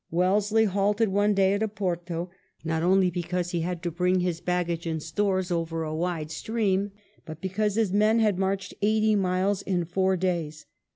[0.09, 2.31] Wellesley halted one day at Oporto,
[2.63, 5.83] not only, because he had to bring his 114 * WELLINGTON baggage and stores over
[5.83, 6.91] a wide stream,
[7.23, 10.65] but because his men had marched eighty miles in four days.